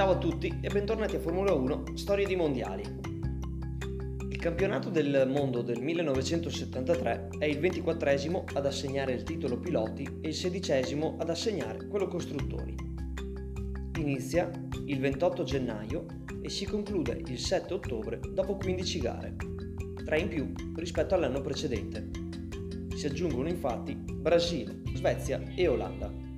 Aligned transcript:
Ciao 0.00 0.12
a 0.12 0.16
tutti 0.16 0.60
e 0.62 0.70
bentornati 0.70 1.16
a 1.16 1.20
Formula 1.20 1.52
1 1.52 1.88
Storie 1.92 2.24
di 2.24 2.34
Mondiali. 2.34 2.82
Il 4.30 4.38
campionato 4.38 4.88
del 4.88 5.28
mondo 5.30 5.60
del 5.60 5.78
1973 5.78 7.28
è 7.38 7.44
il 7.44 7.58
24 7.58 8.46
ad 8.54 8.64
assegnare 8.64 9.12
il 9.12 9.24
titolo 9.24 9.58
piloti 9.58 10.08
e 10.22 10.28
il 10.28 10.34
16 10.34 10.98
ad 11.18 11.28
assegnare 11.28 11.86
quello 11.86 12.08
costruttori. 12.08 12.74
Inizia 13.98 14.50
il 14.86 15.00
28 15.00 15.42
gennaio 15.42 16.06
e 16.40 16.48
si 16.48 16.64
conclude 16.64 17.20
il 17.26 17.38
7 17.38 17.74
ottobre 17.74 18.20
dopo 18.32 18.56
15 18.56 19.00
gare, 19.00 19.36
3 20.02 20.18
in 20.18 20.28
più 20.28 20.50
rispetto 20.76 21.14
all'anno 21.14 21.42
precedente. 21.42 22.08
Si 22.96 23.04
aggiungono 23.04 23.48
infatti 23.50 23.94
Brasile, 23.96 24.80
Svezia 24.94 25.42
e 25.54 25.68
Olanda. 25.68 26.28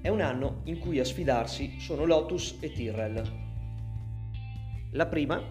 È 0.00 0.08
un 0.08 0.20
anno 0.20 0.60
in 0.64 0.78
cui 0.78 1.00
a 1.00 1.04
sfidarsi 1.04 1.80
sono 1.80 2.04
Lotus 2.04 2.58
e 2.60 2.70
Tyrrell. 2.70 3.46
La 4.92 5.06
prima 5.06 5.44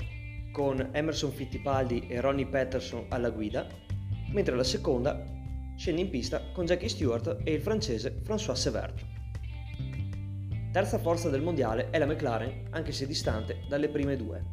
con 0.53 0.89
Emerson 0.93 1.31
Fittipaldi 1.31 2.07
e 2.07 2.21
Ronnie 2.21 2.47
Patterson 2.47 3.07
alla 3.09 3.29
guida, 3.29 3.67
mentre 4.31 4.55
la 4.55 4.63
seconda 4.63 5.21
scende 5.75 6.01
in 6.01 6.09
pista 6.09 6.41
con 6.53 6.65
Jackie 6.65 6.87
Stewart 6.87 7.41
e 7.43 7.51
il 7.51 7.61
francese 7.61 8.21
François 8.23 8.55
Severt. 8.55 9.05
Terza 10.71 10.97
forza 10.97 11.29
del 11.29 11.41
mondiale 11.41 11.89
è 11.89 11.97
la 11.97 12.05
McLaren, 12.05 12.67
anche 12.71 12.93
se 12.93 13.05
distante 13.05 13.65
dalle 13.67 13.89
prime 13.89 14.15
due, 14.15 14.43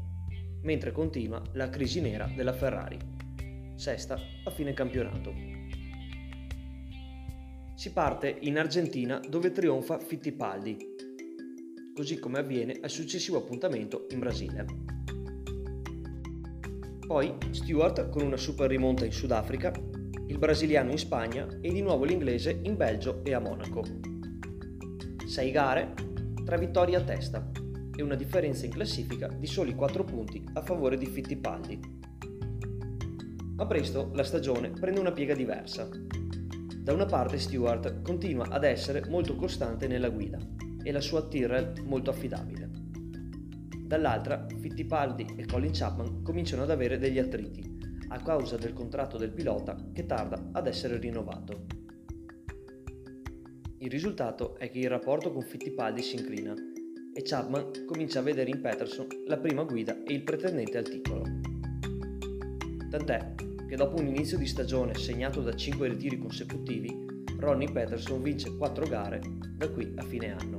mentre 0.62 0.90
continua 0.90 1.40
la 1.52 1.70
crisi 1.70 2.00
nera 2.00 2.30
della 2.34 2.52
Ferrari, 2.52 2.98
sesta 3.76 4.18
a 4.44 4.50
fine 4.50 4.74
campionato. 4.74 5.63
Si 7.76 7.90
parte 7.92 8.36
in 8.42 8.56
Argentina 8.56 9.20
dove 9.28 9.50
trionfa 9.50 9.98
Fittipaldi, 9.98 10.76
così 11.92 12.20
come 12.20 12.38
avviene 12.38 12.78
al 12.80 12.88
successivo 12.88 13.38
appuntamento 13.38 14.06
in 14.10 14.20
Brasile. 14.20 14.66
Poi 17.04 17.34
Stewart 17.50 18.10
con 18.10 18.22
una 18.22 18.36
super 18.36 18.70
rimonta 18.70 19.04
in 19.04 19.10
Sudafrica, 19.12 19.72
il 20.28 20.38
brasiliano 20.38 20.92
in 20.92 20.98
Spagna 20.98 21.48
e 21.60 21.72
di 21.72 21.82
nuovo 21.82 22.04
l'inglese 22.04 22.60
in 22.62 22.76
Belgio 22.76 23.24
e 23.24 23.34
a 23.34 23.40
Monaco. 23.40 23.82
Sei 25.26 25.50
gare, 25.50 25.94
tre 26.44 26.58
vittorie 26.58 26.94
a 26.94 27.02
testa 27.02 27.50
e 27.94 28.02
una 28.02 28.14
differenza 28.14 28.66
in 28.66 28.70
classifica 28.70 29.26
di 29.26 29.48
soli 29.48 29.74
4 29.74 30.04
punti 30.04 30.44
a 30.52 30.62
favore 30.62 30.96
di 30.96 31.06
Fittipaldi. 31.06 31.80
Ma 33.56 33.66
presto 33.66 34.10
la 34.14 34.24
stagione 34.24 34.70
prende 34.70 35.00
una 35.00 35.12
piega 35.12 35.34
diversa 35.34 35.88
da 36.84 36.92
una 36.92 37.06
parte 37.06 37.38
Stewart 37.38 38.02
continua 38.02 38.46
ad 38.50 38.62
essere 38.62 39.08
molto 39.08 39.36
costante 39.36 39.86
nella 39.86 40.10
guida 40.10 40.38
e 40.82 40.92
la 40.92 41.00
sua 41.00 41.26
Tyrrell 41.26 41.82
molto 41.86 42.10
affidabile. 42.10 42.68
Dall'altra 43.86 44.44
Fittipaldi 44.60 45.32
e 45.34 45.46
Colin 45.46 45.70
Chapman 45.72 46.22
cominciano 46.22 46.62
ad 46.62 46.70
avere 46.70 46.98
degli 46.98 47.18
attriti 47.18 47.78
a 48.08 48.20
causa 48.20 48.58
del 48.58 48.74
contratto 48.74 49.16
del 49.16 49.32
pilota 49.32 49.74
che 49.94 50.04
tarda 50.04 50.50
ad 50.52 50.66
essere 50.66 50.98
rinnovato. 50.98 51.64
Il 53.78 53.90
risultato 53.90 54.58
è 54.58 54.68
che 54.68 54.80
il 54.80 54.90
rapporto 54.90 55.32
con 55.32 55.40
Fittipaldi 55.40 56.02
si 56.02 56.16
inclina 56.16 56.52
e 57.14 57.22
Chapman 57.22 57.86
comincia 57.86 58.18
a 58.18 58.22
vedere 58.22 58.50
in 58.50 58.60
Peterson 58.60 59.06
la 59.26 59.38
prima 59.38 59.62
guida 59.62 60.02
e 60.02 60.12
il 60.12 60.22
pretendente 60.22 60.76
al 60.76 60.84
titolo. 60.84 61.22
Tant'è 62.90 63.53
che 63.74 63.80
dopo 63.80 63.98
un 63.98 64.06
inizio 64.06 64.38
di 64.38 64.46
stagione 64.46 64.94
segnato 64.94 65.40
da 65.40 65.52
5 65.52 65.88
ritiri 65.88 66.16
consecutivi, 66.16 66.96
Ronnie 67.40 67.72
Peterson 67.72 68.22
vince 68.22 68.56
4 68.56 68.86
gare 68.86 69.20
da 69.56 69.68
qui 69.68 69.92
a 69.96 70.02
fine 70.04 70.32
anno. 70.32 70.58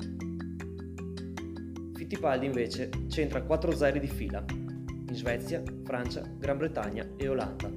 Fittipaldi 1.93 2.45
invece 2.45 2.89
centra 3.07 3.41
4 3.41 3.73
zeri 3.73 4.01
di 4.01 4.07
fila 4.07 4.43
in 4.49 5.07
Svezia, 5.15 5.63
Francia, 5.85 6.29
Gran 6.37 6.57
Bretagna 6.57 7.09
e 7.15 7.29
Olanda. 7.29 7.71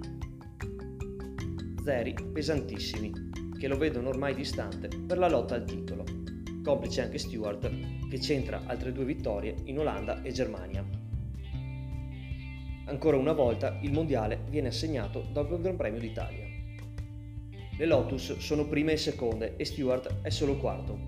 Zeri 1.85 2.17
pesantissimi 2.33 3.13
che 3.57 3.69
lo 3.69 3.79
vedono 3.79 4.09
ormai 4.09 4.35
distante 4.35 4.89
per 4.89 5.19
la 5.19 5.29
lotta 5.29 5.55
al 5.55 5.65
titolo, 5.65 6.03
complice 6.65 7.03
anche 7.03 7.19
Stewart 7.19 7.71
che 8.09 8.21
centra 8.21 8.63
altre 8.67 8.91
due 8.91 9.05
vittorie 9.05 9.55
in 9.67 9.79
Olanda 9.79 10.21
e 10.23 10.33
Germania. 10.33 10.98
Ancora 12.89 13.19
una 13.19 13.33
volta 13.33 13.79
il 13.83 13.93
mondiale 13.93 14.45
viene 14.49 14.69
assegnato 14.69 15.29
dopo 15.31 15.57
il 15.57 15.61
Gran 15.61 15.77
Premio 15.77 16.01
d'Italia. 16.01 16.47
Le 17.77 17.85
Lotus 17.85 18.39
sono 18.39 18.67
prime 18.67 18.93
e 18.93 18.97
seconde 18.97 19.57
e 19.57 19.67
Stewart 19.67 20.23
è 20.23 20.31
solo 20.31 20.57
quarto, 20.57 20.99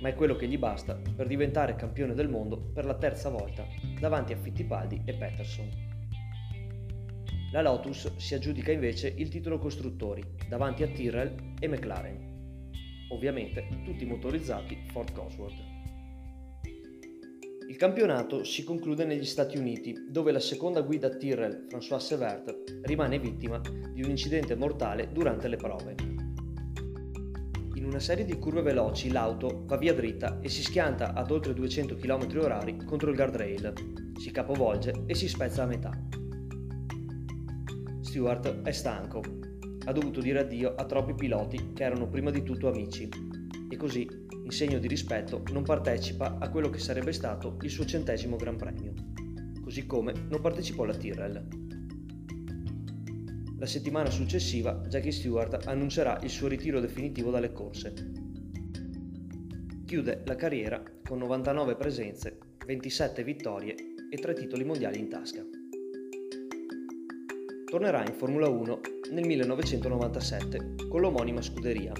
ma 0.00 0.08
è 0.08 0.14
quello 0.14 0.34
che 0.34 0.48
gli 0.48 0.56
basta 0.56 0.98
per 1.14 1.26
diventare 1.26 1.76
campione 1.76 2.14
del 2.14 2.30
mondo 2.30 2.56
per 2.56 2.86
la 2.86 2.94
terza 2.94 3.28
volta 3.28 3.66
davanti 4.00 4.32
a 4.32 4.38
Fittipaldi 4.38 5.02
e 5.04 5.12
Peterson. 5.12 5.68
La 7.52 7.60
Lotus 7.60 8.16
si 8.16 8.34
aggiudica 8.34 8.72
invece 8.72 9.12
il 9.14 9.28
titolo 9.28 9.58
costruttori 9.58 10.24
davanti 10.48 10.82
a 10.84 10.88
Tyrrell 10.88 11.54
e 11.60 11.68
McLaren, 11.68 12.70
ovviamente 13.10 13.68
tutti 13.84 14.06
motorizzati 14.06 14.84
Ford 14.90 15.12
Cosworth. 15.12 15.71
Il 17.72 17.78
campionato 17.78 18.44
si 18.44 18.64
conclude 18.64 19.06
negli 19.06 19.24
Stati 19.24 19.56
Uniti, 19.56 19.96
dove 20.06 20.30
la 20.30 20.40
seconda 20.40 20.82
guida 20.82 21.08
Tyrrell, 21.08 21.68
François 21.70 21.96
Severt, 21.96 22.80
rimane 22.82 23.18
vittima 23.18 23.58
di 23.90 24.02
un 24.02 24.10
incidente 24.10 24.54
mortale 24.54 25.08
durante 25.10 25.48
le 25.48 25.56
prove. 25.56 25.94
In 27.76 27.86
una 27.86 27.98
serie 27.98 28.26
di 28.26 28.38
curve 28.38 28.60
veloci 28.60 29.10
l'auto 29.10 29.64
va 29.64 29.78
via 29.78 29.94
dritta 29.94 30.38
e 30.42 30.50
si 30.50 30.62
schianta 30.62 31.14
ad 31.14 31.30
oltre 31.30 31.54
200 31.54 31.96
km/h 31.96 32.84
contro 32.84 33.08
il 33.08 33.16
guardrail, 33.16 33.72
si 34.18 34.30
capovolge 34.30 35.04
e 35.06 35.14
si 35.14 35.26
spezza 35.26 35.62
a 35.62 35.66
metà. 35.66 35.92
Stewart 38.02 38.60
è 38.64 38.72
stanco, 38.72 39.22
ha 39.86 39.92
dovuto 39.92 40.20
dire 40.20 40.40
addio 40.40 40.74
a 40.74 40.84
troppi 40.84 41.14
piloti 41.14 41.72
che 41.72 41.84
erano 41.84 42.06
prima 42.06 42.30
di 42.30 42.42
tutto 42.42 42.68
amici 42.68 43.08
così 43.82 44.08
in 44.44 44.50
segno 44.52 44.78
di 44.78 44.86
rispetto, 44.86 45.42
non 45.50 45.64
partecipa 45.64 46.38
a 46.38 46.48
quello 46.50 46.70
che 46.70 46.78
sarebbe 46.78 47.12
stato 47.12 47.58
il 47.62 47.68
suo 47.68 47.84
centesimo 47.84 48.36
Gran 48.36 48.54
Premio, 48.54 48.94
così 49.60 49.86
come 49.86 50.12
non 50.28 50.40
partecipò 50.40 50.84
alla 50.84 50.94
Tyrrell. 50.94 51.48
La 53.58 53.66
settimana 53.66 54.08
successiva 54.08 54.80
Jackie 54.86 55.10
Stewart 55.10 55.66
annuncerà 55.66 56.20
il 56.22 56.30
suo 56.30 56.46
ritiro 56.46 56.78
definitivo 56.78 57.32
dalle 57.32 57.50
corse. 57.50 57.92
Chiude 59.84 60.22
la 60.26 60.36
carriera 60.36 60.80
con 61.02 61.18
99 61.18 61.74
presenze, 61.74 62.38
27 62.64 63.24
vittorie 63.24 63.74
e 64.08 64.16
3 64.16 64.34
titoli 64.34 64.62
mondiali 64.62 65.00
in 65.00 65.08
tasca. 65.08 65.44
Tornerà 67.64 68.06
in 68.06 68.14
Formula 68.14 68.46
1 68.46 68.80
nel 69.10 69.26
1997 69.26 70.86
con 70.88 71.00
l'omonima 71.00 71.42
scuderia 71.42 71.92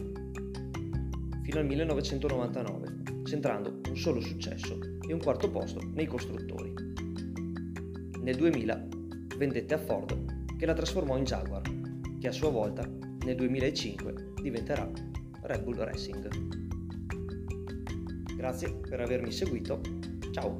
fino 1.53 1.65
al 1.65 1.69
1999, 1.69 3.25
centrando 3.25 3.81
un 3.87 3.97
solo 3.97 4.21
successo 4.23 4.79
e 5.07 5.13
un 5.13 5.21
quarto 5.21 5.51
posto 5.51 5.83
nei 5.93 6.07
costruttori. 6.07 6.73
Nel 8.23 8.37
2000 8.37 8.89
vendette 9.37 9.75
a 9.75 9.79
Ford 9.79 10.57
che 10.57 10.65
la 10.65 10.73
trasformò 10.73 11.19
in 11.19 11.25
Jaguar, 11.25 11.61
che 12.19 12.29
a 12.29 12.33
sua 12.33 12.49
volta 12.49 12.89
nel 13.25 13.37
2005 13.37 14.33
diventerà 14.41 14.91
Red 15.43 15.63
Bull 15.63 15.77
Racing. 15.77 16.29
Grazie 18.35 18.75
per 18.89 19.03
avermi 19.03 19.31
seguito, 19.31 19.79
ciao! 20.31 20.57